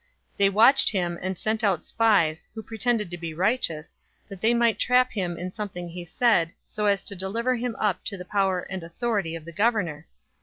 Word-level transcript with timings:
020:020 0.37 0.37
They 0.37 0.49
watched 0.49 0.89
him, 0.89 1.19
and 1.21 1.37
sent 1.37 1.63
out 1.63 1.83
spies, 1.83 2.47
who 2.55 2.63
pretended 2.63 3.11
to 3.11 3.19
be 3.19 3.35
righteous, 3.35 3.99
that 4.29 4.41
they 4.41 4.51
might 4.51 4.79
trap 4.79 5.11
him 5.11 5.37
in 5.37 5.51
something 5.51 5.89
he 5.89 6.05
said, 6.05 6.51
so 6.65 6.87
as 6.87 7.03
to 7.03 7.15
deliver 7.15 7.55
him 7.55 7.75
up 7.77 8.03
to 8.05 8.17
the 8.17 8.25
power 8.25 8.61
and 8.61 8.81
authority 8.81 9.35
of 9.35 9.45
the 9.45 9.53
governor. 9.53 10.07